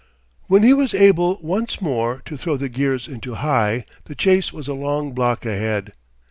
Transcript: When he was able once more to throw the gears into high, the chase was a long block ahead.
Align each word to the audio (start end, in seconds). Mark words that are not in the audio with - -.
When 0.47 0.63
he 0.63 0.73
was 0.73 0.95
able 0.95 1.37
once 1.43 1.79
more 1.79 2.23
to 2.25 2.35
throw 2.35 2.57
the 2.57 2.69
gears 2.69 3.07
into 3.07 3.35
high, 3.35 3.85
the 4.05 4.15
chase 4.15 4.51
was 4.51 4.67
a 4.67 4.73
long 4.73 5.11
block 5.11 5.45
ahead. 5.45 5.93